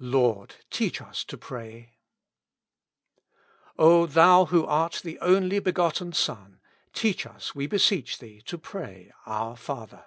[0.00, 1.98] "Lord, teach us to pray."
[3.78, 6.62] O Thou who art the only begotten Son,
[6.94, 10.06] teach us, we beseech Thee, to pray, "Our Father."